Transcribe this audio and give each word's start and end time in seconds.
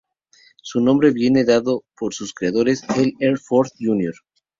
Su 0.63 0.81
nombre 0.81 1.11
viene 1.11 1.43
dado 1.43 1.83
por 1.95 2.15
sus 2.15 2.33
creadores, 2.33 2.81
L. 2.97 3.13
R. 3.19 3.37
Ford, 3.37 3.69
Jr. 3.79 4.15